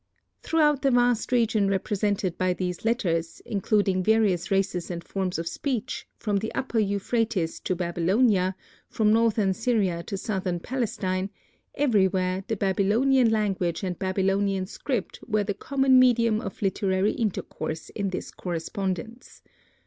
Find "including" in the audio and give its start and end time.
3.45-4.01